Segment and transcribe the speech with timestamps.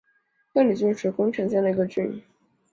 [0.55, 2.23] 亘理郡是宫城县的一郡。